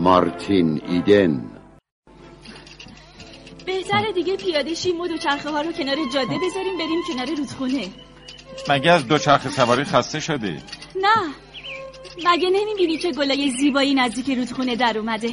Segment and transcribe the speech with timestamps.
[0.00, 1.50] مارتین ایدن.
[3.66, 7.88] بهتره دیگه پیاده شیم و دوچرخه ها رو کنار جاده بذاریم بریم کنار رودخونه.
[8.68, 10.58] مگه از دوچرخه سواری خسته شدی؟
[10.96, 11.34] نه.
[12.24, 15.32] مگه نمی‌بینی که گلای زیبایی نزدیک رودخونه در اومده؟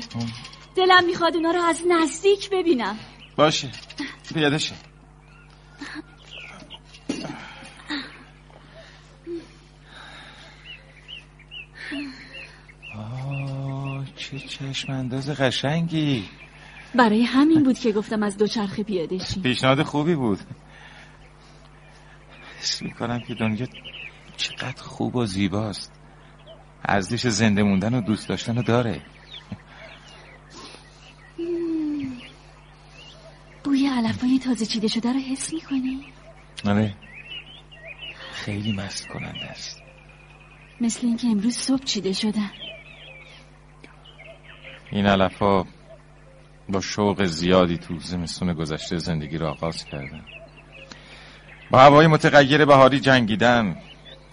[0.76, 3.00] دلم می‌خواد اونا رو از نزدیک ببینم.
[3.36, 3.70] باشه.
[4.34, 4.78] پیاده شیم
[14.32, 16.30] چه چشم انداز قشنگی.
[16.96, 19.44] برای همین بود که گفتم از دوچرخه پیاده شیم.
[19.44, 20.40] پیشنهاد خوبی بود.
[22.60, 23.68] حس می‌کنم که دنیا
[24.38, 25.92] چقدر خوب و زیباست.
[26.86, 29.02] ارزش زنده موندن و دوست داشتن رو داره.
[33.64, 36.06] بوی علفای تازه چیده شده رو حس می‌کنی؟
[36.66, 36.96] آره.
[38.34, 39.82] خیلی مست کننده است.
[40.82, 42.52] مثل اینکه امروز صبح چیده شدن
[44.92, 45.64] این علفا
[46.70, 50.22] با شوق زیادی تو زمستون گذشته زندگی را آغاز کردن.
[51.72, 53.76] با هوای متغیر بهاری جنگیدن.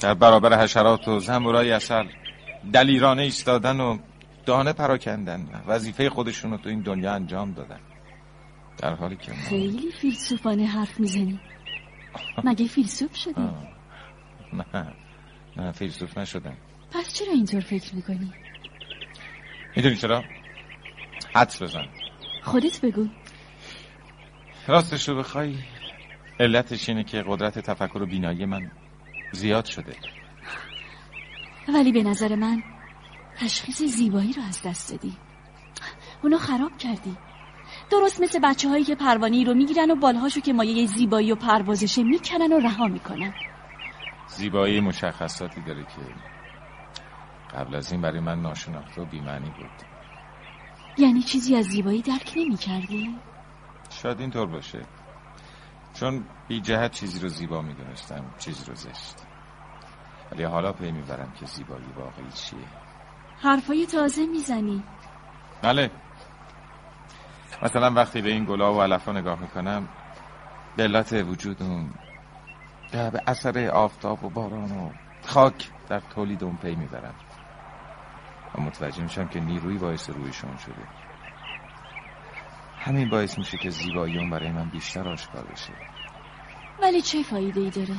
[0.01, 2.05] در برابر حشرات و زنبورای اصل
[2.73, 3.99] دلیرانه ایستادن و
[4.47, 7.81] دانه پراکندن وظیفه خودشون رو تو این دنیا انجام دادن.
[8.79, 11.41] در حالی که خیلی فیلسوفانه حرف می‌زنی.
[12.45, 13.49] مگه فیلسوف شدی؟
[14.53, 14.87] نه.
[15.57, 16.57] نه فیلسوف نشدم.
[16.91, 18.33] پس چرا اینطور فکر می‌کنی؟
[19.77, 20.25] می‌دونی چرا؟
[21.35, 21.89] حدس بزن.
[22.43, 23.09] خودت بگو.
[24.67, 25.55] راستش رو بخوای
[26.41, 28.71] علتش اینه که قدرت تفکر و بینایی من
[29.33, 29.97] زیاد شده.
[31.69, 32.63] ولی به نظر من
[33.37, 35.17] تشخیص زیبایی رو از دست دادی.
[36.23, 37.17] اونو خراب کردی.
[37.91, 42.03] درست مثل بچه هایی که پروانی رو می‌گیرن و بالهاشو که مایه زیبایی و پروازشه
[42.03, 43.35] می‌کنن و رها می‌کنن.
[44.27, 46.15] زیبایی مشخصاتی داره که
[47.57, 49.94] قبل از این برای من ناشناخته و بیمعنی بود.
[50.99, 53.19] یعنی چیزی از زیبایی درک نمی کردی؟
[53.91, 54.83] شاید اینطور باشه.
[55.95, 59.15] چون بی جهت چیزی رو زیبا می دونستم چیزی رو زشت.
[60.33, 62.59] ولی حالا پی می‌برم که زیبایی واقعی چیه.
[63.39, 64.83] حرفای تازه می‌زنی.
[65.63, 65.91] بله.
[67.63, 69.89] مثلا وقتی به این گلا و علفا نگاه می‌کنم
[70.77, 71.91] به علت وجود اون
[72.93, 74.91] به اثر آفتاب و باران و
[75.27, 77.15] خاک در تولید اون پی می‌برم.
[78.55, 80.89] و متوجه میشم که نیروی باعث رویشون شده.
[82.79, 85.73] همین باعث میشه که زیبایی اون برای من بیشتر آشکار بشه.
[86.83, 87.95] ولی چه فایده ای داره؟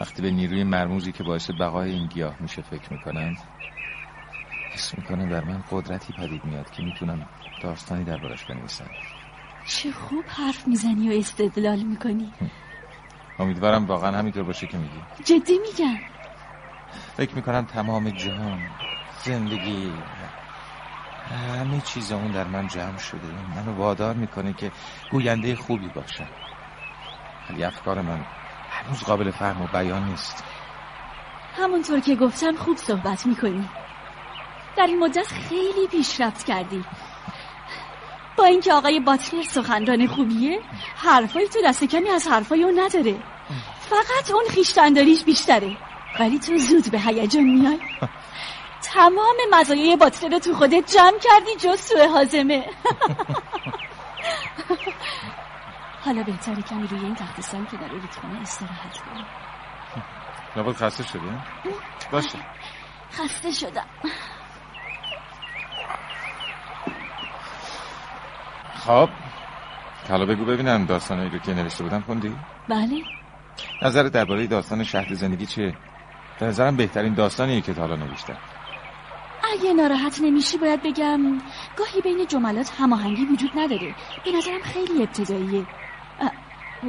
[0.00, 3.36] وقتی به نیروی مرموزی که باعث بقای این گیاه میشه فکر می‌کنم
[4.72, 7.28] حس می‌کنم در من قدرتی پدید میاد که می‌تونم
[7.62, 8.90] داستانی دربارش بنویسم.
[9.66, 12.32] چه خوب حرف می‌زنی و استدلال می‌کنی.
[13.38, 15.00] امیدوارم واقعا همینطور باشه که میگی.
[15.24, 15.98] جدی میگم.
[17.16, 18.60] فکر می‌کنم تمام جهان
[19.24, 19.92] زندگی
[21.58, 23.28] همه چیز اون در من جمع شده.
[23.56, 24.72] منو وادار می‌کنه که
[25.10, 26.28] گوینده خوبی باشم.
[27.50, 28.24] ولی افکار من
[28.70, 30.44] هنوز قابل فهم و بیان نیست.
[31.56, 33.68] همونطور که گفتم خوب صحبت می‌کنی.
[34.76, 36.84] در این مدت خیلی پیشرفت کردی.
[38.36, 40.60] با اینکه آقای باتلر سخنران خوبیه
[40.96, 43.16] حرفای تو دست کمی از حرفای اون نداره.
[43.80, 45.76] فقط اون خیشتنداریش بیشتره.
[46.20, 47.78] ولی تو زود به هیجان میای.
[48.82, 52.64] تمام مزایای باطله رو تو خودت جمع کردی جز سوء حازمه.
[56.04, 59.24] حالا بهتره کمی روی این تخت سنگ که در رودخونه استراحت کنی
[60.56, 61.20] لابد خسته شده
[62.12, 62.38] باشه.
[63.12, 63.86] خسته شدم.
[68.74, 69.08] خب
[70.08, 72.36] حالا بگو ببینم داستانایی رو که نوشته بودم خوندی؟
[72.68, 73.02] بله.
[73.82, 75.74] نظر درباره داستان شهر زندگی چیه؟
[76.42, 78.36] به نظرم بهترین داستانیه که تا حالا نوشتم
[79.52, 81.20] اگه ناراحت نمیشی باید بگم
[81.76, 83.94] گاهی بین جملات هماهنگی وجود نداره.
[84.24, 85.66] به نظرم خیلی ابتداییه.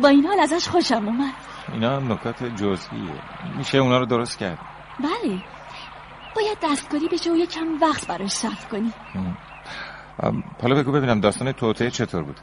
[0.01, 1.33] با این حال ازش خوشم اومد.
[1.73, 3.21] اینا نکات جزئیه.
[3.57, 4.57] میشه اونا رو درست کرد؟
[4.99, 5.43] بله.
[6.35, 8.93] باید دستکاری بشه و یکم وقت براش صرف کنی.
[10.61, 12.39] حالا بگو ببینم داستان توته چطور بود.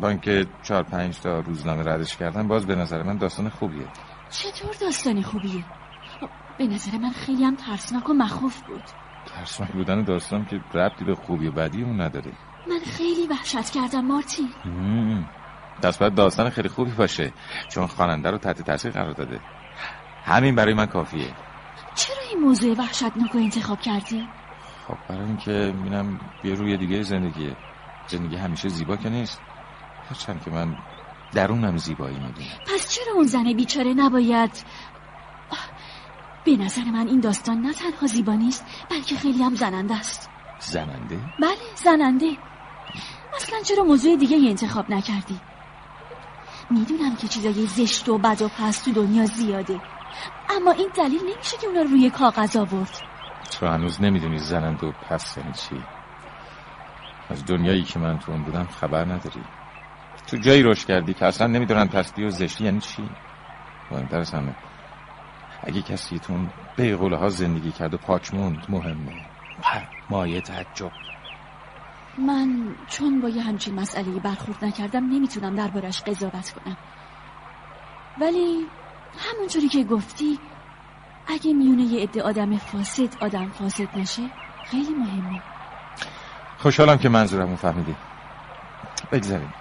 [0.00, 3.86] با اینکه چهار پنج تا روزنامه ردش کردن باز به نظر من داستان خوبیه.
[4.30, 5.64] چطور داستانی خوبیه؟
[6.58, 8.82] به نظر من خیلی هم ترسناک و مخوف بود.
[9.26, 12.32] ترسناک بودن داستان که ربطی به خوبی و بدی اون نداره.
[12.68, 14.48] من خیلی وحشت کردم مارتین
[15.82, 17.32] دست باید داستان خیلی خوبی باشه
[17.68, 19.40] چون خواننده رو تحت تاثیر قرار داده.
[20.24, 21.34] همین برای من کافیه.
[21.94, 24.28] چرا این موضوع وحشتناک رو انتخاب کردی؟
[24.88, 27.56] خب برای اینکه می‌بینم یه روی دیگه زندگیه.
[28.06, 29.40] زندگی همیشه زیبا که نیست.
[30.08, 30.76] هرچند که من
[31.32, 34.64] درونم زیبایی می‌دونم پس چرا اون زن بیچاره نباید
[36.46, 40.30] به نظر من این داستان نه تنها زیبا نیست بلکه خیلی هم زننده است.
[40.60, 42.36] زننده؟ بله زننده.
[43.36, 45.40] اصلا چرا موضوع دیگه انتخاب نکردی؟
[46.70, 49.80] می‌دونم که چیزای زشت و بد و پست تو دنیا زیاده.
[50.56, 53.00] اما این دلیل نمیشه که اونا روی کاغذ آورد.
[53.60, 55.82] تو هنوز نمی‌دونی زننده و پست یعنی چی.
[57.30, 59.42] از دنیایی که من تو اون بودم خبر نداری.
[60.26, 63.08] تو جایی روش کردی که اصلا نمی‌دونن پستی و زشتی یعنی چی.
[63.90, 64.56] مهمتر از همه.
[65.62, 69.26] اگه کسی تو اون بیغوله ها زندگی کرد و پاک موند مهمه.
[70.10, 70.90] مایه تعجب.
[72.18, 76.76] من چون با یه همچین مسئله برخورد نکردم نمی‌تونم دربارش قضاوت کنم.
[78.20, 78.66] ولی
[79.18, 80.38] همونجوری که گفتی
[81.26, 84.22] اگه میونه یه عده آدم فاسد آدم فاسد نشه
[84.64, 85.42] خیلی مهمه.
[86.58, 87.94] خوشحالم که منظورمو فهمیدی.
[89.12, 89.54] بگذاریم.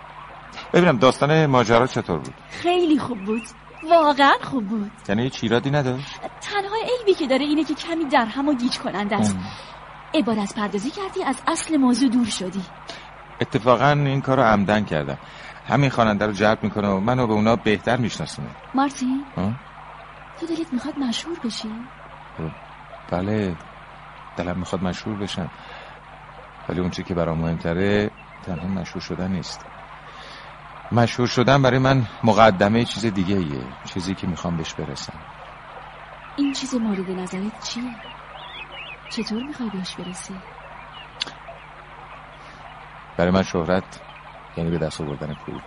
[0.74, 3.44] ببینم داستان ماجرا چطور بود؟ خیلی خوب بود.
[3.84, 4.92] واقعا خوب بود.
[5.10, 8.78] یعنی هیچ ایرادی نداشت؟ تنها عیبی که داره اینه که کمی در هم و گیج
[8.78, 9.38] کننده است.
[10.14, 12.64] عبارت پردازی کردی از اصل موضوع دور شدی.
[13.42, 15.18] اتفاقا این کار رو عمدن کردم.
[15.68, 18.50] همین خواننده رو جلب می‌کنه و منو به اونا بهتر میشناسونه.
[18.74, 19.26] مارتین
[20.40, 21.70] تو دلت می‌خواد مشهور بشی؟
[23.12, 23.56] بله
[24.38, 25.52] دلم می‌خواد مشهور بشم.
[26.70, 28.12] ولی اون که برام مهمتره
[28.46, 29.66] تنها مشهور شدن نیست.
[30.92, 35.14] مشهور شدن برای من مقدمه چیز دیگه ایه چیزی که می‌خوام بهش برسم
[36.36, 37.96] این چیز مورد نظرت چیه؟
[39.10, 40.36] چطور می‌خوای بهش برسی؟
[43.18, 44.00] برای من شهرت
[44.58, 45.62] یعنی به دست آوردن پول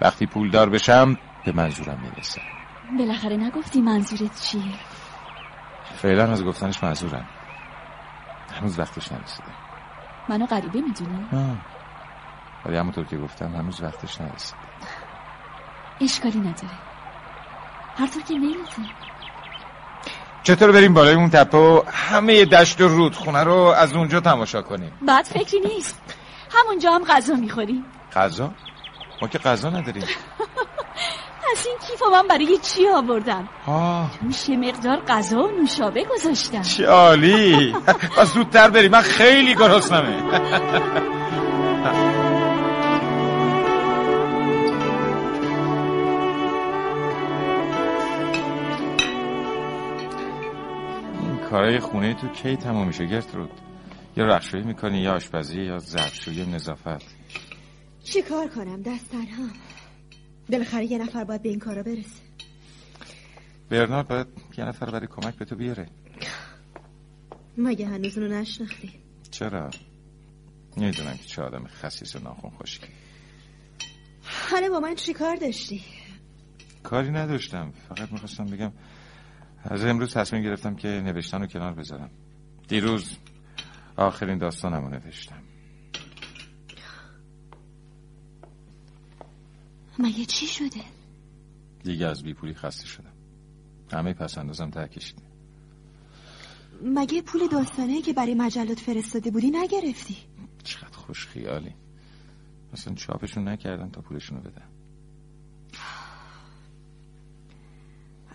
[0.00, 2.40] وقتی پول دار بشم به منظورم می‌رسم
[2.98, 4.62] بالاخره نگفتی منظورت چیه؟
[5.96, 7.26] فعلا از گفتنش منظورم
[8.60, 9.48] هنوز وقتش نرسیده
[10.28, 11.26] منو غریبه می‌دونی؟
[12.68, 14.58] ولی همونطور که گفتم هنوز وقتش نرسیده
[16.00, 16.78] اشکالی نداره.
[17.96, 18.82] هر طور که می‌رسه
[20.42, 24.92] چطور بریم بالای اون تپه و همه دشت و رودخونه رو از اونجا تماشا کنیم؟
[25.06, 26.00] بعد فکری نیست.
[26.50, 27.84] همونجا هم غذا می‌خوریم.
[28.12, 28.50] غذا؟
[29.22, 30.02] ما که غذا نداریم.
[31.52, 34.10] پس این کیف من برای چی آوردم؟ آه.
[34.20, 36.62] توش مقدار غذا و نوشابه گذاشتم.
[36.62, 37.72] چه عالی.
[38.16, 38.90] پس زودتر بریم.
[38.90, 40.22] من خیلی گرسنمه.
[51.50, 53.50] کارهای خونه تو کی تمام میشه گرترود؟
[54.16, 57.06] یا رخشویی می‌کنی یا آشپزی یا ظرفشویی نظافت؟
[58.04, 59.48] چی کار کنم دست تنها
[60.50, 62.22] بالاخره یه نفر باید به این کارا برسه.
[63.70, 64.26] برنارد باید
[64.58, 65.86] یه نفر برای کمک به تو بیاره.
[67.58, 68.92] مگه هنوز اونو نشناختی؟
[69.30, 69.70] چرا؟
[70.76, 72.86] نمی‌دونم که چه آدم خسیس و ناخون خشکی
[74.50, 75.82] حالا با من چی کار داشتی؟
[76.82, 77.72] کاری نداشتم.
[77.88, 78.72] فقط می‌خواستم بگم
[79.64, 82.10] از امروز تصمیم گرفتم که نوشتن رو کنار بذارم.
[82.68, 83.16] دیروز
[83.96, 85.42] آخرین داستانم رو نوشتم.
[89.98, 90.80] مگه چی شده؟
[91.84, 93.12] دیگه از بیپولی خسته شدم.
[93.92, 95.22] همه پس اندازم ترکشیده
[96.82, 100.16] مگه پول داستانه که برای مجلات فرستاده بودی نگرفتی؟
[100.64, 101.74] چقدر خوش خیالی
[102.72, 104.68] اصلا چاپشون نکردم تا پولشون رو بدم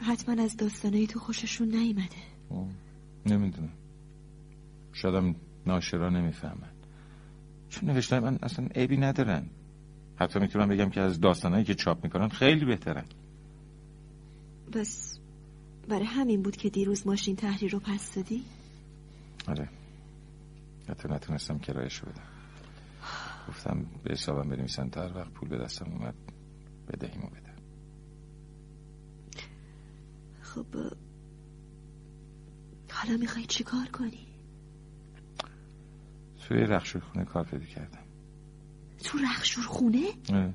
[0.04, 2.16] حتما از داستانهای تو خوششون نیمده
[3.26, 3.74] نمی‌دونم.
[4.94, 5.36] شادم
[5.66, 6.72] ناشرا نمی‌فهمن.
[7.70, 9.46] چون نوشتای من اصلا عیبی ندارن.
[10.20, 13.06] حتی می‌تونم بگم که از داستانهایی که چاپ می‌کنن خیلی بهترن.
[14.74, 15.20] بس
[15.90, 18.44] برای همین بود که دیروز ماشین تحریر رو پس دادی؟
[19.48, 19.70] آره.
[20.90, 22.24] حتی نتونستم کرایش بدم.
[23.50, 26.16] گفتم به حسابم بنویسن تا هر وقت پول به دستم اومد
[26.88, 27.53] بدهیمو بدم.
[30.56, 30.66] خب
[32.92, 34.28] حالا می‌خوای چی کار کنی؟
[36.48, 38.04] توی رخشور خونه کار پیدا کردم
[39.04, 40.54] تو رخشور خونه؟ اه.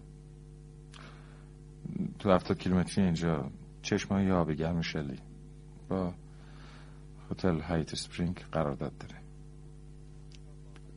[2.18, 3.50] تو هفتاد کیلومتری اینجا
[3.82, 5.18] چشمای آب گرم شلی
[5.88, 6.14] با
[7.30, 9.22] هتل هایت سپرینگ قرارداد داره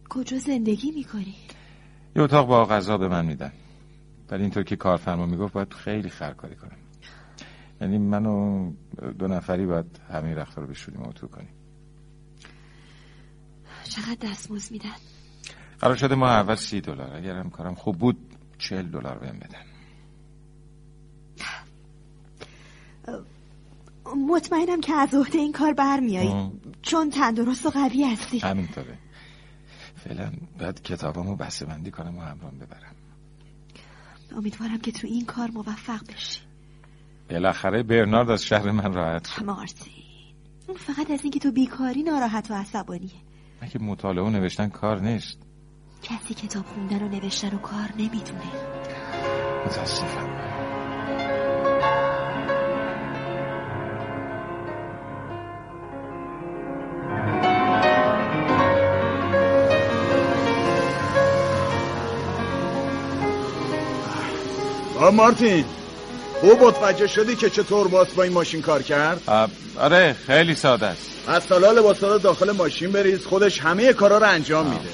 [0.09, 1.35] کجا زندگی می‌کنی؟
[2.15, 3.53] یه اتاق با غذا به من میدن
[4.29, 6.77] ولی اینطور که کارفرما می‌گفت باید خیلی خرکاری کنم
[7.81, 8.71] یعنی من و
[9.19, 11.53] دو نفری باید همین رخت رو بشوریم و تو کنیم.
[13.83, 14.95] چقدر دستموز میدن؟
[15.79, 17.15] قرار شده ما اول سی دلار.
[17.15, 18.17] اگر هم کارم خوب بود
[18.57, 19.65] چل دلار بهم بدن.
[24.27, 28.39] مطمئنم که از عهده این کار برمیایی چون تندرست و قوی هستی.
[28.39, 28.97] همینطوره
[29.95, 32.95] فعلا باید کتابامو بسته بندی کنم و همرام ببرم.
[34.31, 36.39] امیدوارم که تو این کار موفق بشی.
[37.31, 39.43] بالاخره برنارد از شهر من راحت شد.
[39.43, 39.93] مارتین
[40.67, 43.11] اون فقط از اینکه تو بیکاری ناراحت و عصبانیه.
[43.61, 45.37] اگه مطالعه و نوشتن کار نیست.
[46.03, 48.41] کسی کتاب خوندن و نوشتن رو کار نمی‌دونه.
[49.65, 50.27] متاسفم.
[64.99, 65.65] آ مارتین.
[66.41, 71.01] خوب متوجه شدی که چطور باس با این ماشین کار کرد؟ آره خیلی ساده است.
[71.27, 74.89] از سالا لباسا رو داخل ماشین بریز خودش همه کارا رو انجام میده.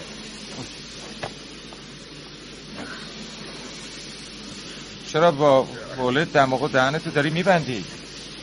[5.13, 7.85] چرا با بوله دماغ و دهنتو داری میبندی؟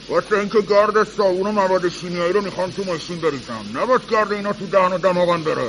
[0.08, 3.64] واسه اینکه گرد صابون و مواد شیمیایی رو می‌خوام تو ماشین بریزم.
[3.74, 5.62] نباید گرد اینا تو دهن و دماغم بره.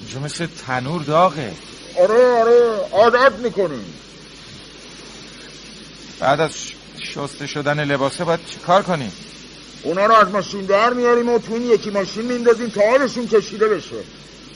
[0.00, 1.52] اینجا مثل تنور داغه.
[2.00, 2.60] آره آره
[2.92, 3.94] عادت می‌کنیم.
[6.20, 6.50] بعد از
[7.14, 9.10] شسته شدن لباسه باید چی کار کنی
[9.82, 13.68] اونا رو از ماشین در میاریم و تو این یکی ماشین میندازیم تا آبشون کشیده
[13.68, 13.96] بشه.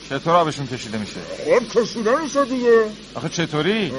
[0.09, 2.83] چطور آبشون کشیده میشه؟ خب کشیده میشه دیگه.
[3.15, 3.93] آخه چطوری؟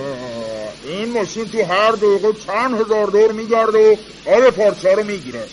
[0.85, 5.47] این ماشین تو هر دقیقه چند هزار دور میگرده و آب پارچه رو می‌گیره.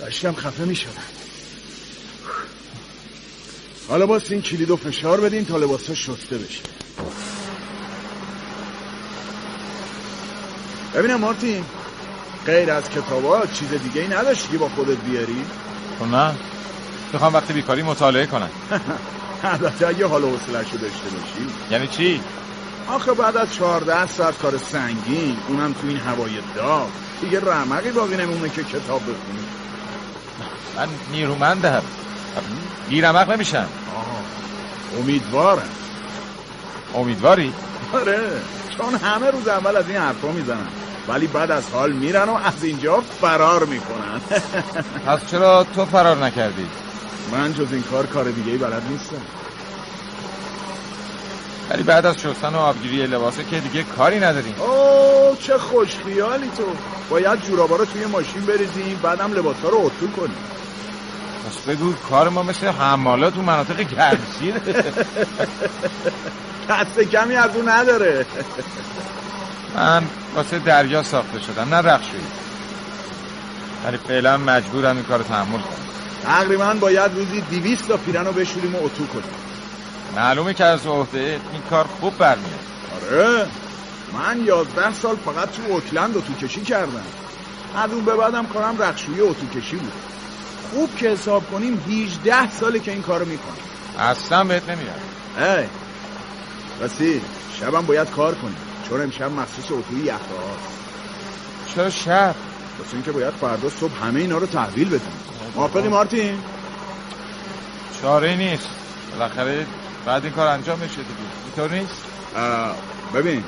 [0.00, 1.02] داشتم خفه می‌شدم.
[3.88, 6.60] حالا باز این کلید و فشار بدین تا لباسا شسته بشه.
[10.94, 11.64] ببینم مارتین
[12.46, 15.44] غیر از کتابا چیز دیگه ای نداشتی با خودت بیاری؟
[15.98, 16.34] خب نه.
[17.12, 18.50] می‌خوام وقتی بیکاری مطالعه کنم.
[19.42, 21.50] البته اگه حال و حوصله‌شو داشته باشی.
[21.70, 22.20] یعنی چی؟
[22.88, 26.88] آخه بعد از 14 ساعت کار سنگین اونم تو این هوای داغ.
[27.20, 29.46] دیگه رمقی باقی نمونه که کتاب بخونی.
[30.76, 31.82] من نیرومندم.
[32.88, 33.68] بیرمق نمیشم
[35.00, 35.68] امیدوارم
[36.94, 37.52] امیدواری؟
[37.94, 38.20] آره.
[38.78, 40.66] چون همه روز اول از این حرفا می‌زنن.
[41.08, 44.20] ولی بعد از حال میرن و از اینجا فرار می‌کنن.
[45.06, 46.66] پس چرا تو فرار نکردی؟
[47.32, 49.22] من جز این کار کار دیگه ای بلد نیستم.
[51.70, 56.50] ولی بعد از شستن و آبگیری لباسه که دیگه کاری نداریم اوه چه خوش خیالی
[56.56, 56.64] تو.
[57.10, 60.36] باید جورابا رو توی ماشین بریزیم بعدم لباسا رو اتو کنیم.
[61.68, 64.60] بگو کار ما مثل حمالات تو مناطق گرمسیره
[66.68, 68.26] دست کمی از اون نداره.
[69.76, 70.02] من
[70.34, 72.22] واسه دریا ساخته شدم نه رخشویی.
[73.84, 75.86] ولی فعلا مجبورم این کار تحمل کنم.
[76.22, 79.24] تقریبا باید روزی دیویست تا پیرن رو بشوریم و اتو کنیم.
[80.16, 82.60] معلومه که از عهده این کار خوب برمیاد.
[83.02, 83.46] آره.
[84.12, 87.02] من یازده سال فقط تو اوکلند اتو کشی کردم.
[87.76, 89.92] از اون به بعدم کارم رخشویی اتو کشی بود.
[90.70, 93.56] خوب که حساب کنیم 18 ساله که این کارو می‌کنم
[93.98, 95.00] اصلا بهت نمیاد
[95.38, 95.66] ای
[96.80, 97.20] راستی
[97.60, 98.56] شبم باید کار کنیم.
[98.88, 100.18] چون امشب مخصوص اتوی یخه
[101.74, 102.34] چرا شب؟
[102.78, 105.12] واسه اینکه باید فردا صبح همه اینا رو تحویل بدیم.
[105.54, 106.38] موافقی مارتین؟
[108.02, 108.68] چاره نیست.
[109.12, 109.66] بالاخره
[110.06, 111.08] بعد این کار انجام میشه دیگه.
[111.44, 112.02] اینطور نیست؟
[113.14, 113.44] ببین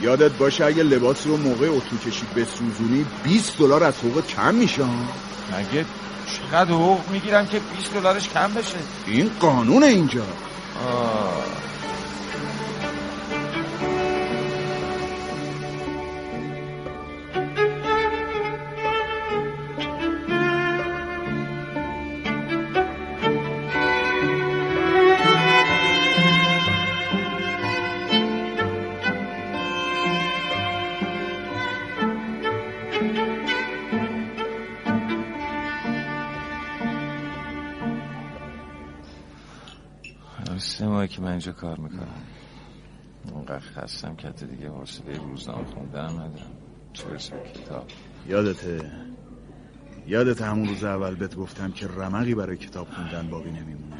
[0.00, 4.82] یادت باشه اگه لباس رو موقع اتو کشی بسوزونی 20 دلار از حقوق کم میشه.
[4.82, 5.84] مگه
[6.50, 8.76] چقدر حقوق می‌گیرم که 20 دلارش کم بشه
[9.06, 11.44] این قانون اینجا آه.
[41.46, 42.22] اینجا کار می‌کنم.
[43.32, 46.52] اونقدر خستم که حتی دیگه حوصله روزنامه خوندن ندارم.
[46.92, 47.84] چه برسه به کتاب.
[48.28, 48.92] یادته؟
[50.06, 53.96] یادت همون روز اول بهت گفتم که رمقی برای کتاب خوندن باقی نمیمونه.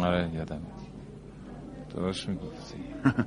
[0.00, 0.60] آره یادم.
[1.94, 2.78] درست می‌گفتی.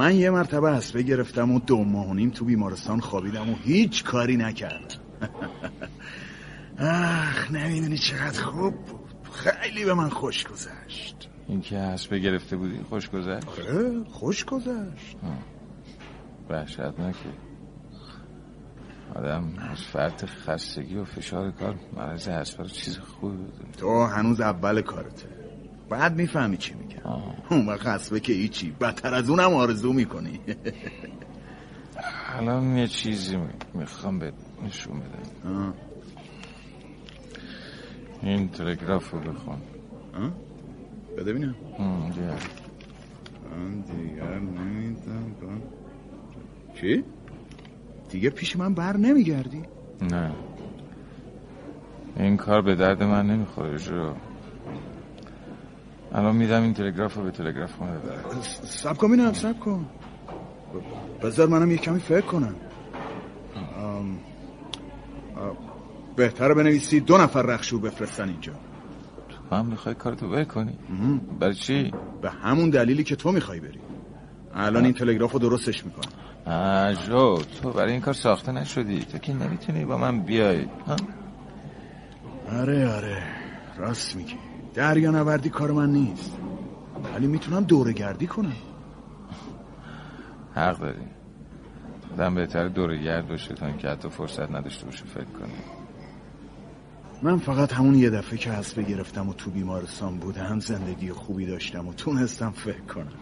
[0.00, 4.04] من یه مرتبه حسبه گرفتم و دو ماه و نیم تو بیمارستان خوابیدم و هیچ
[4.04, 5.00] کاری نکردم.
[6.78, 9.00] اخ نمی‌دونی چقدر خوب بود.
[9.32, 11.30] خیلی به من خوش گذشت.
[11.48, 15.16] این که حسبه گرفته بودی خوش گذشت؟ آره خوش گذشت.
[16.50, 17.28] وحشتناکه.
[19.14, 23.44] آدم از فرط خستگی و فشار کار مرض حسبه رو چیز خوبی
[23.78, 25.28] تو هنوز اول کارته.
[25.88, 27.00] بعد می‌فهمی چی میگم.
[27.50, 28.70] اون وقت حسبه که هیچی.
[28.70, 30.40] بدتر از اونم آرزو می‌کنی.
[32.38, 34.32] الان یه چیزی می- می‌خوام به
[34.66, 35.74] نشون بدم.
[38.22, 39.58] این تلگراف رو بخون؟
[41.16, 41.54] بده یه.
[43.50, 45.62] من دیگر نمیدم
[46.74, 47.04] چی؟
[48.10, 49.62] دیگه پیش من بر نمیگردی.
[50.02, 50.32] نه.
[52.16, 54.14] این کار به درد من نمی‌خوره جو.
[56.12, 58.40] الان میدم این تلگراف رو به تلگراف خونه ببرم.
[58.64, 59.86] سب کن بینم سب کن.
[61.22, 62.54] بذار منم یه کمی فکر کنم.
[63.78, 64.18] آم،
[65.36, 65.50] آ،
[66.16, 68.52] بهتره بنویسی دو نفر رخشور بفرستن اینجا.
[69.54, 70.78] هم می‌خوای کارتو بکنی
[71.40, 71.92] برای چی؟
[72.22, 73.80] به همون دلیلی که تو می‌خوای بری.
[74.54, 76.10] الان این تلگراف رو درستش می‌کنم.
[76.92, 79.00] جو تو برای این کار ساخته نشدی.
[79.00, 80.96] تو که نمی‌تونی با من بیای ها؟
[82.60, 83.22] آره آره.
[83.76, 84.34] راست میگی.
[84.74, 86.38] دریا نوردی کار من نیست.
[87.14, 88.56] ولی می‌تونم دوره گردی کنم.
[90.54, 90.98] حق داری.
[92.12, 95.83] آدم بهتر دور گرد باشه تا اینکه حتی فرصت نداشته باشه فکر کنی.
[97.24, 101.88] من فقط همون یه دفعه که حسبه گرفتم و تو بیمارستان بودم زندگی خوبی داشتم
[101.88, 103.12] و تونستم فکر کنم.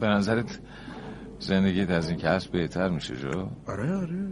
[0.00, 0.58] به نظرت
[1.40, 4.28] زندگیت از این کسب بهتر میشه جو؟ آره آره.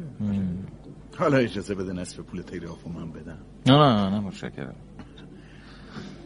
[1.18, 3.38] حالا اجازه بده نصف پول تلگراف من بدم.
[3.66, 4.74] نه نه نه متشکرم.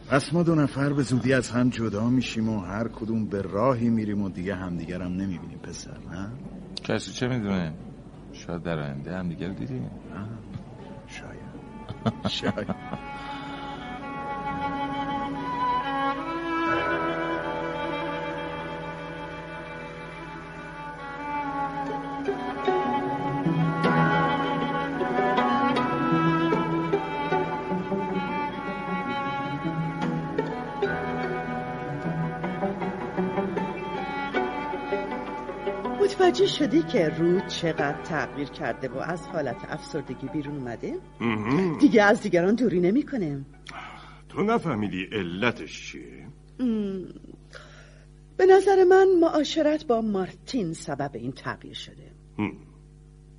[0.09, 3.89] پس ما دو نفر به زودی از هم جدا میشیم و هر کدوم به راهی
[3.89, 6.29] میریم و دیگه همدیگرم نمی‌بینیم پسر نه؟
[6.83, 7.73] کسی چه می‌دونه؟
[8.49, 9.91] شاید در آینده هم دیگر دیدیم.
[11.07, 11.49] شاید.
[12.39, 12.75] شاید.
[36.39, 40.93] متوجه شدی که رود چقدر تغییر کرده و از حالت افسردگی بیرون اومده؟
[41.79, 43.45] دیگه از دیگران دوری نمی‌کنه.
[44.29, 46.27] تو نفهمیدی علتش چیه؟
[48.37, 52.51] به نظر من معاشرت با مارتین سبب این تغییر شده هم.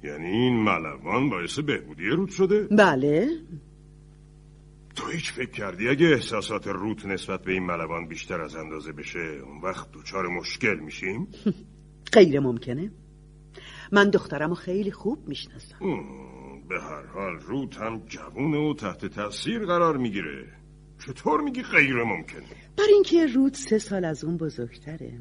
[0.04, 3.28] یعنی این ملوان باعث بهبودی رود شده؟ بله
[4.94, 9.18] تو هیچ فکر کردی اگه احساسات روت نسبت به این ملوان بیشتر از اندازه بشه
[9.18, 11.28] اون وقت دوچار مشکل میشیم؟
[12.12, 12.90] غیر ممکنه
[13.92, 15.78] من دخترم رو خیلی خوب می‌شناسم.
[16.68, 20.46] به هر حال روت هم جوونه و تحت تاثیر قرار می‌گیره
[21.06, 22.42] چطور میگی غیر ممکنه؟
[22.76, 25.20] بر اینکه رود سه سال از اون بزرگتره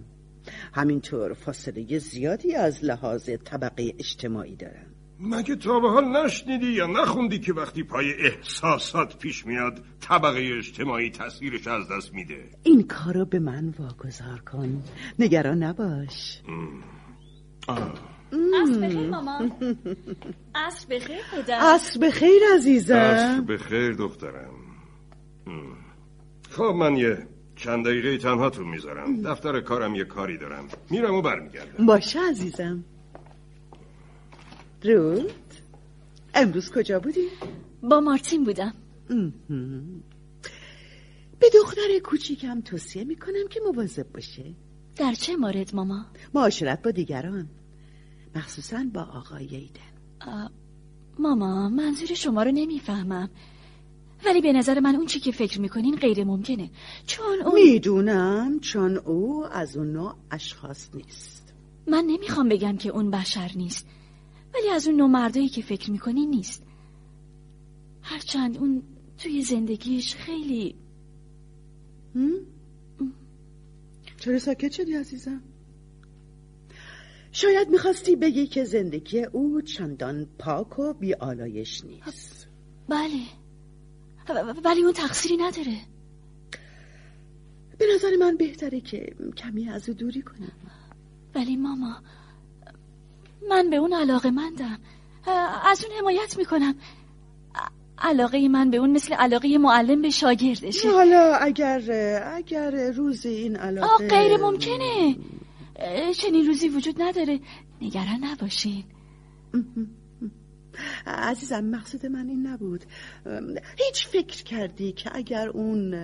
[0.74, 4.89] همینطور فاصله زیادی از لحاظ طبقه اجتماعی دارن
[5.22, 11.10] مگه تا به حال نشنیدی یا نخوندی که وقتی پای احساسات پیش میاد طبقه اجتماعی
[11.10, 14.84] تاثیرش از دست میده؟ این کارو به من واگذار کن.
[15.20, 16.42] نگران نباش.
[18.62, 19.50] عصر بخیر ماما.
[20.56, 21.60] عصر بخیر پدر.
[21.60, 22.96] عصر بخیر عزیزم.
[22.96, 24.54] عصر به خیر دخترم.
[26.50, 29.22] خب من یه چند دقیقه تنها تو می‌ذارم.
[29.22, 30.68] دفتر کارم یه کاری دارم.
[30.90, 31.86] میرم و برمیگردم.
[31.86, 32.84] باشه عزیزم.
[34.84, 35.32] رود
[36.34, 37.28] امروز کجا بودی؟
[37.84, 38.74] با مارتین بودم.
[41.40, 44.54] به دختر کوچیکم توصیه می‌کنم که مواظب باشه.
[44.98, 47.50] در چه مورد ماما؟ معاشرت با دیگران.
[48.36, 50.50] مخصوصا با آقای ایدن.
[51.20, 53.30] ماما منظور شما رو نمی‌فهمم.
[54.26, 56.70] ولی به نظر من اون چی که فکر می‌کنین غیر ممکنه.
[57.06, 61.54] چون اون می‌دونم چون او از اون نوع اشخاص نیست.
[61.88, 63.88] من نمی‌خوام بگم که اون بشر نیست.
[64.54, 66.64] ولی از اون نوع مردایی که فکر می‌کنین نیست.
[68.02, 68.84] هرچند اون
[69.18, 70.76] توی زندگیش خیلی
[74.18, 75.42] چرا ساکت شدی عزیزم؟
[77.32, 82.48] شاید می‌خواستی بگی که زندگی او چندان پاک و بیالایش نیست.
[82.90, 83.24] بله.
[84.66, 85.78] ولی اون تقصیری نداره.
[87.78, 90.52] به نظر من بهتره که کمی از او دوری کنم.
[91.36, 92.02] ولی ماما
[93.50, 94.80] من به اون علاقه مندم.
[95.66, 96.76] از اون حمایت می‌کنم.
[97.98, 100.92] علاقه من به اون مثل علاقه معلم به شاگردشه.
[100.92, 101.82] حالا اگر
[102.36, 105.16] اگر روزی این علاقه آه غیر ممکنه.
[106.18, 107.40] چنین روزی وجود نداره.
[107.82, 108.84] نگران نباشین.
[111.08, 112.86] عزیزم مقصد من این نبود.
[113.78, 115.96] هیچ فکر کردی که اگر اون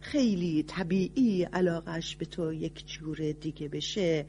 [0.00, 4.26] خیلی طبیعی علاقش به تو یک جور دیگه بشه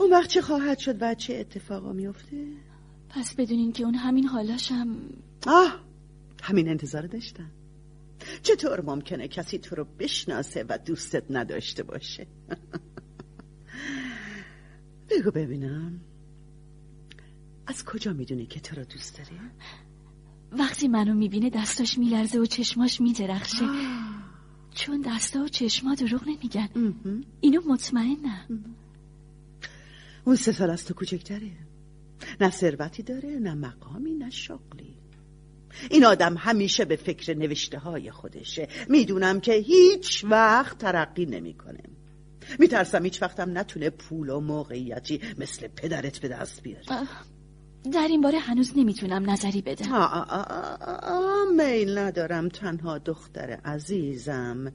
[0.00, 2.46] اون وقت چه خواهد شد و چه اتفاقا میفته؟
[3.08, 4.96] پس بدونین که اون همین حالاشم
[5.46, 5.80] آه
[6.42, 7.50] همین انتظار داشتم.
[8.42, 12.26] چطور ممکنه کسی تو رو بشناسه و دوستت نداشته باشه؟
[15.10, 16.00] بگو ببینم.
[17.66, 19.40] از کجا می‌دونی که تو رو دوست داره؟
[20.52, 23.64] وقتی منو می‌بینه دستاش میلرزه و چشماش میدرخشه.
[24.74, 26.68] چون دستا و چشما دروغ نمیگن.
[27.40, 28.64] اینو مطمئنم.
[30.24, 31.50] اون سه سال از تو کوچکتره.
[32.40, 34.94] نه ثروتی داره نه مقامی نه شغلی.
[35.90, 38.68] این آدم همیشه به فکر نوشته های خودشه.
[38.88, 41.82] می‌دونم که هیچ وقت ترقی نمی‌کنه.
[42.58, 47.08] میترسم هیچ وقتم نتونه پول و موقعیتی مثل پدرت به دست بیاره.
[47.92, 49.86] در این باره هنوز نمی‌تونم نظری بدم.
[51.56, 54.72] میل ندارم تنها دختر عزیزم.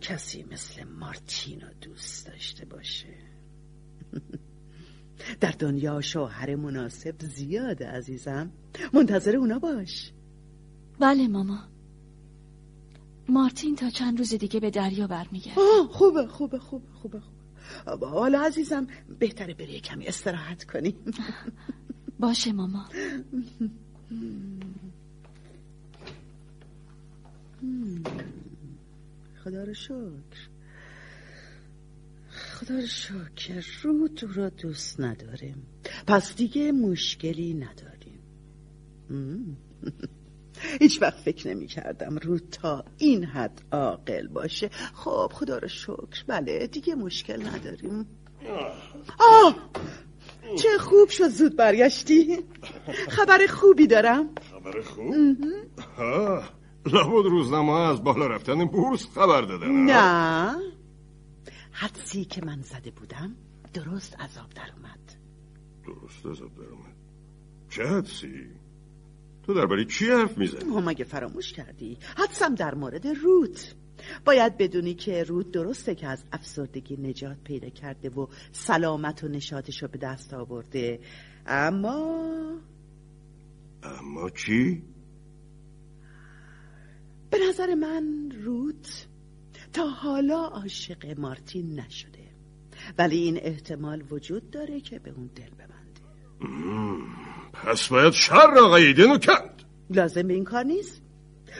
[0.00, 3.14] کسی مثل مارتینو دوست داشته باشه.
[5.40, 8.50] در دنیا شوهر مناسب زیاده عزیزم.
[8.92, 10.12] منتظر اونا باش.
[11.00, 11.58] بله ماما.
[13.28, 15.56] مارتین تا چند روز دیگه به دریا برمیگرد
[15.90, 18.06] خوبه خوبه خوبه خوبه خوبه.
[18.06, 18.86] حالا عزیزم
[19.18, 20.94] بهتره بری کمی استراحت کنیم.
[22.22, 22.84] باشه ماما.
[29.44, 30.48] خدا رو شکر.
[32.30, 33.64] خدا رو شکر.
[33.82, 35.66] رو تو رو دوست نداریم.
[36.06, 38.20] پس دیگه مشکلی نداریم.
[40.80, 44.68] هیچ وقت فکر نمی کردم رو تا این حد عاقل باشه.
[44.94, 46.24] خب خدا رو شکر.
[46.26, 48.06] بله دیگه مشکل نداریم.
[49.18, 49.70] آه!
[50.58, 52.38] چه خوب شد زود برگشتی.
[53.08, 54.28] خبر خوبی دارم.
[54.50, 55.14] خبر خوب؟
[56.86, 60.56] لابد روزنامه از بالا رفتن بورس خبر دادن نه.
[61.72, 63.36] حدسی که من زده بودم
[63.74, 65.16] درست عذاب در اومد.
[65.86, 66.96] درست عذاب در اومد.
[67.70, 68.46] چه حدسی؟
[69.46, 73.74] تو درباره چی حرف می‌زنی؟ مگه فراموش کردی؟ حدسم در مورد روت
[74.24, 79.82] باید بدونی که رود درسته که از افسردگی نجات پیدا کرده و سلامت و نشاتش
[79.82, 81.00] رو به دست آورده.
[81.46, 82.22] اما
[83.82, 84.82] اما چی؟
[87.30, 89.06] به نظر من روت
[89.72, 92.18] تا حالا عاشق مارتین نشده.
[92.98, 96.02] ولی این احتمال وجود داره که به اون دل ببنده.
[97.52, 101.02] پس باید شر آقای دینو کند لازم به این کار نیست.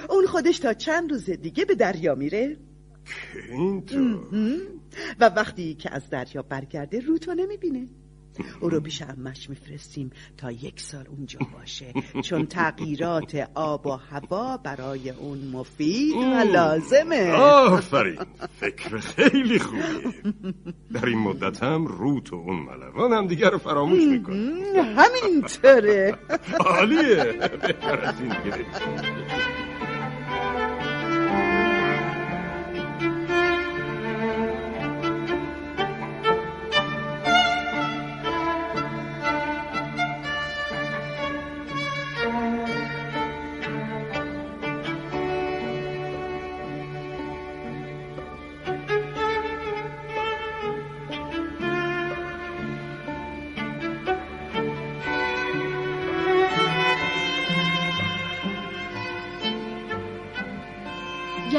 [0.08, 2.56] اون خودش تا چند روز دیگه به دریا میره.
[5.20, 7.86] و وقتی که از دریا برگرده روتو نمی‌بینه.
[8.60, 11.92] او رو پیش امش میفرستیم تا یک سال اونجا باشه.
[12.22, 17.32] چون تغییرات آب و هوا برای اون مفید و لازمه.
[17.32, 18.18] آفرین.
[18.60, 20.12] فکر خیلی خوبیه.
[20.92, 24.62] در این مدت هم روت و اون ملوان هم دیگر رو فراموش می‌کنه.
[24.96, 26.14] همینطوره.
[26.60, 27.34] عالیه.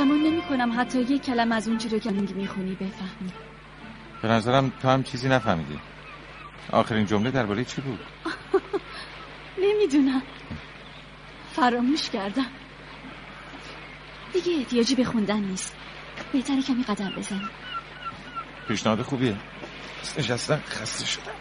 [0.01, 3.32] این دیگه کنم حتی یک کلم از اون چی رو که می‌خونی بفهمی.
[4.21, 5.79] به نظرم تو هم چیزی نفهمیدی.
[6.71, 7.99] آخرین جمله درباره چی بود؟
[9.63, 10.21] نمی‌دونم.
[11.51, 12.45] فراموش کردم.
[14.34, 15.75] دیگه احتیاجی به خوندن نیست.
[16.34, 17.49] بهتره کمی قدم بزنی.
[18.67, 19.36] پیشنهاد خوبیه.
[20.17, 21.32] نشستم خسته شدم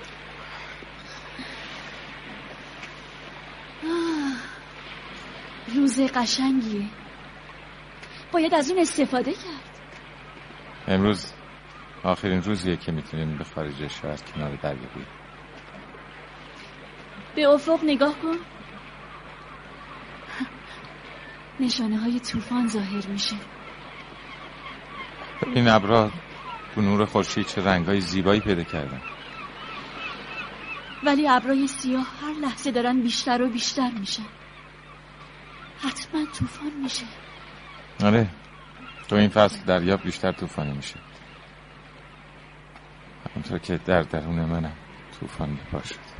[5.74, 6.88] روز قشنگیه.
[8.32, 9.80] باید از اون استفاده کرد.
[10.88, 11.32] امروز
[12.04, 15.06] آخرین روزیه که می‌تونیم به خارج شهر کنار دریا بیم
[17.34, 18.36] به افق نگاه کن.
[21.60, 23.36] نشانه های طوفان ظاهر میشه.
[25.54, 26.10] این ابرا
[26.74, 29.00] تو نور خورشید چه رنگ های زیبایی پیدا کردن.
[31.04, 34.26] ولی ابرای سیاه هر لحظه دارن بیشتر و بیشتر میشن.
[35.78, 37.04] حتما طوفان میشه.
[38.02, 38.28] آره.
[39.08, 40.94] تو این فصل دریا بیشتر طوفانی میشه.
[43.30, 44.72] همونطور که در درون منم
[45.20, 46.12] طوفان بپا شد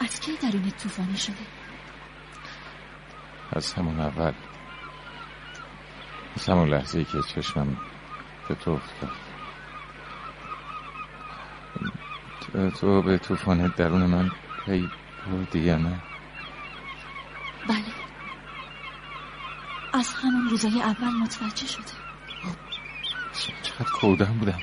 [0.00, 1.34] از کی درون طوفانی شده؟
[3.52, 4.32] از همون اول.
[6.36, 7.76] از همون لحظه ای که چشمم
[8.48, 9.10] به تو افتاد.
[12.80, 14.30] تو به طوفان درون من
[14.66, 14.88] پی
[15.30, 16.02] بودی یا نه؟
[17.68, 17.97] بله.
[19.98, 21.84] از همون روزای اول متوجه شده.
[23.62, 24.58] چقدر کودم بودم.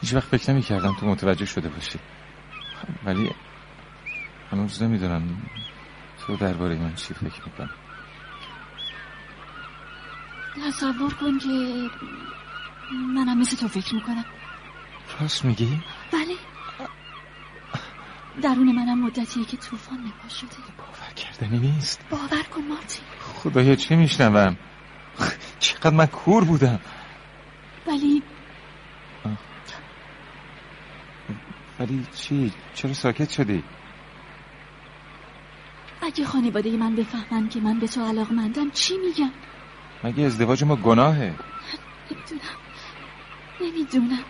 [0.00, 1.98] هیچ وقت فکر نمی کردم تو متوجه شده باشی.
[3.04, 3.30] ولی
[4.50, 5.42] هنوز نمی‌دونم
[6.26, 7.70] تو درباره من چی فکر می‌کنم
[10.66, 11.90] تصور کن که
[12.92, 14.24] منم مثل تو فکر می‌کنم.
[15.20, 16.34] راست میگی؟ بله.
[18.42, 20.48] درون منم مدتیه که طوفان نپا شده
[20.78, 22.04] باور کردنی نیست.
[22.10, 23.04] باور کن مارتین.
[23.38, 24.56] خدایا چه میشنوم؟
[25.58, 26.80] چقدر من کور بودم.
[27.86, 28.22] ولی
[31.80, 33.62] ولی چی؟ چرا ساکت شدی؟
[36.02, 39.30] اگه خانواده من بفهمن که من به تو علاقمندم چی میگم؟
[40.04, 41.34] مگه ازدواج ما گناهه؟
[42.10, 42.40] نمی‌دونم.
[43.60, 44.24] نمی‌دونم.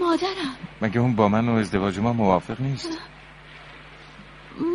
[0.00, 0.56] مادرم.
[0.82, 2.98] مگه اون با من و ازدواج ما موافق نیست؟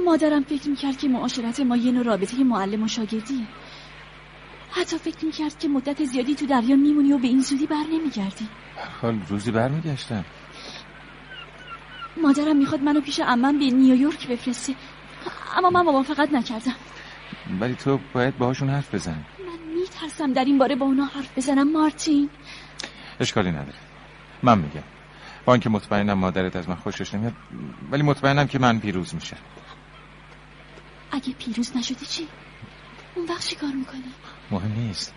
[0.06, 3.48] مادرم فکر می‌کرد که معاشرت ما یه نوع رابطه معلم و شاگردیه.
[4.72, 8.48] حتی فکر می‌کرد که مدت زیادی تو دریا میمونی و به این زودی بر نمیگردی.
[9.02, 10.26] حال روزی برمیگشتم.
[12.22, 14.76] مادرم می‌خواد منو پیش امم به نیویورک بفرسته.
[15.58, 16.76] اما من موافقت نکردم.
[17.60, 19.12] ولی تو باید باهاشون حرف بزن.
[19.40, 22.30] من میترسم در این باره با اونا حرف بزنم مارتین.
[23.20, 23.78] اشکالی نداره.
[24.44, 24.84] من میگم.
[25.46, 27.34] با اینکه مطمئنم مادرت از من خوشش نمیاد
[27.92, 29.38] ولی مطمئنم که من پیروز میشه
[31.14, 32.28] اگه پیروز نشدی چی؟
[33.16, 34.04] اون وقت چی کار می‌کنی؟
[34.52, 35.14] مهم نیست.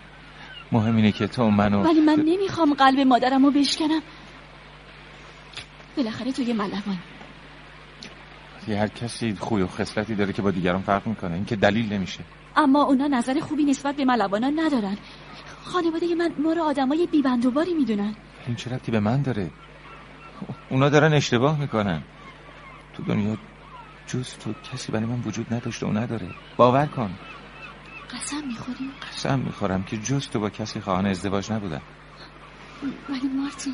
[0.71, 4.01] مهم اینه که تو منو ولی من نمی‌خوام قلب مادرم رو بشکنم.
[5.97, 6.97] بالاخره تو یه ملوان.
[8.67, 11.33] یه هر کسی خوی و خصلتی داره که با دیگران فرق می‌کنه.
[11.33, 12.19] این که دلیل نمیشه.
[12.55, 14.97] اما اونا نظر خوبی نسبت به ملوانا ندارن.
[15.63, 18.15] خانواده من ما رو آدمای بیبندوباری می‌دونن.
[18.47, 19.51] این چه ربطی به من داره؟
[20.69, 22.01] اونا دارن اشتباه می‌کنن.
[22.93, 23.37] تو دنیا
[24.07, 26.27] جز تو کسی برای من وجود نداشته و نداره.
[26.57, 27.11] باور کن.
[28.15, 31.81] قسم می‌خوری؟ قسم می‌خورم که جز تو با کسی خواهان ازدواج نبودم.
[33.09, 33.73] ولی مارتین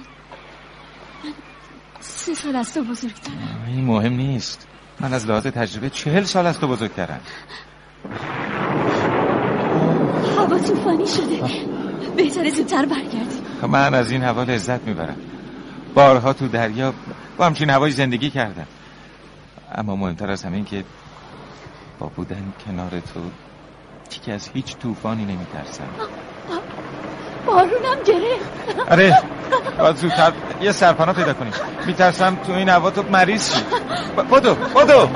[1.23, 1.33] من
[1.99, 3.63] سه سال از تو بزرگترم.
[3.67, 4.67] این مهم نیست.
[4.99, 7.21] من از لحاظ تجربه چهل سال از تو بزرگترم.
[10.37, 11.39] هوا طوفانی شده.
[12.17, 15.17] بهتره زودتر برگردیم من از این هوا لذت می‌برم.
[15.93, 16.93] بارها تو دریا
[17.37, 18.67] با همچین هوای زندگی کردم.
[19.75, 20.83] اما مهمتر از همه این که
[21.99, 23.19] با بودن کنار تو
[24.25, 25.83] که از هیچ طوفانی نمیترسم.
[27.45, 29.19] بارونم گرفت آره
[29.79, 31.53] باید زودتر یه سرپناه پیدا کنیم
[31.85, 33.61] میترسم تو این هوا تو مریض شی.
[34.31, 35.09] بدو بدو.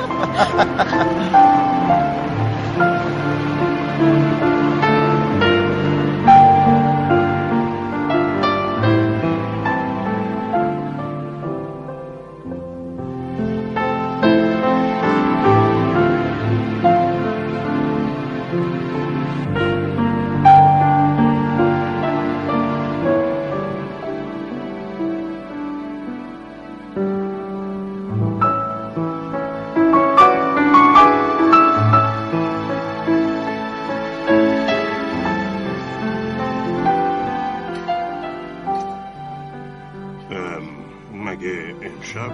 [42.17, 42.33] امشب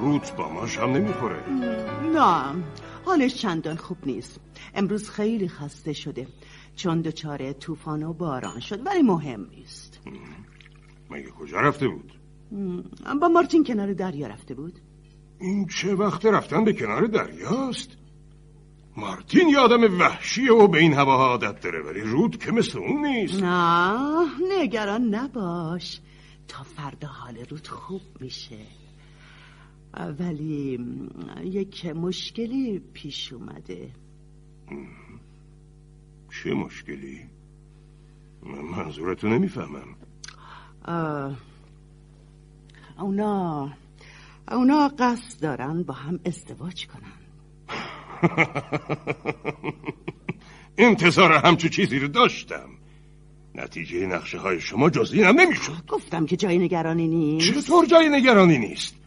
[0.00, 1.50] روت با ما شام نمی‌خوره.
[2.14, 2.54] نه
[3.04, 4.40] حالش چندان خوب نیست.
[4.74, 6.26] امروز خیلی خسته شده.
[6.76, 10.00] چون دچار طوفان و باران شد ولی مهم نیست.
[11.10, 12.12] مگه کجا رفته بود؟
[13.20, 14.78] با مارتین کنار دریا رفته بود.
[15.40, 17.90] این چه وقت رفتن به کنار دریاست؟
[18.96, 23.06] مارتین یه آدم وحشیه و به این هواها عادت داره ولی رود که مثل اون
[23.06, 23.42] نیست.
[23.42, 24.26] نه
[24.58, 26.00] نگران نباش.
[26.48, 28.58] تا فردا حال رود خوب میشه.
[29.96, 30.78] ولی
[31.44, 33.90] یک مشکلی پیش اومده.
[36.42, 37.20] چه مشکلی؟
[38.42, 39.96] من منظورتو نمی‌فهمم.
[42.98, 43.72] اونا
[44.50, 47.12] اونا قصد دارن با هم ازدواج کنن.
[50.78, 52.68] انتظار همچو چیزی رو داشتم.
[53.54, 55.86] نتیجه نقشه های شما جز اینم نمی‌شد.
[55.88, 57.60] گفتم که جای نگرانی نیست.
[57.60, 59.03] چطور جای نگرانی نیست؟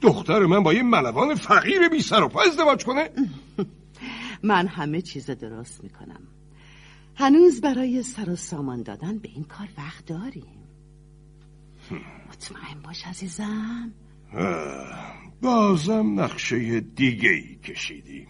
[0.00, 3.10] دختر من با یه ملوان فقیر بی سر و پا ازدواج کنه؟
[4.42, 6.20] من همه چیز درست می‌کنم.
[7.16, 10.64] هنوز برای سر و سامان دادن به این کار وقت داریم.
[12.28, 13.92] مطمئن باش عزیزم.
[15.42, 18.26] بازم نقشه دیگه ای کشیدی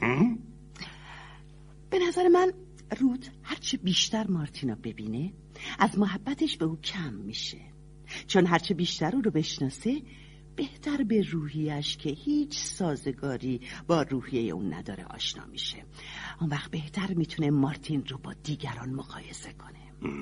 [1.91, 2.53] به نظر من
[3.01, 5.33] رود هرچه بیشتر مارتینا ببینه
[5.79, 7.61] از محبتش به او کم میشه.
[8.27, 10.03] چون هرچه بیشتر او رو بشناسه
[10.57, 15.85] بهتر به روحیش که هیچ سازگاری با روحیه اون نداره آشنا میشه.
[16.41, 20.13] اون وقت بهتر می‌تونه مارتین رو با دیگران مقایسه کنه.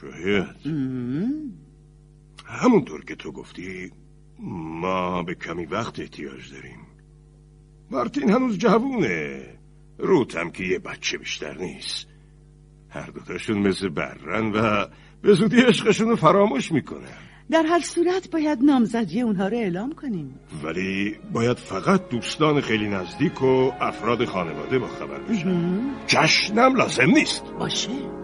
[0.00, 0.56] شاید.
[2.46, 3.90] همونطور که تو گفتی
[4.38, 6.78] ما به کمی وقت احتیاج داریم.
[7.90, 9.58] مارتین هنوز جوونه.
[9.98, 12.06] روتم که یه بچه بیشتر نیست.
[12.88, 14.86] هر دوتاشون مثل برن و
[15.22, 17.33] به زودی عشقشون رو فراموش می‌کنن.
[17.50, 20.40] در هر صورت باید نامزدی اونها رو اعلام کنیم.
[20.64, 25.80] ولی باید فقط دوستان خیلی نزدیک و افراد خانواده با خبر بشن.
[26.06, 27.44] جشنم لازم نیست.
[27.58, 28.23] باشه.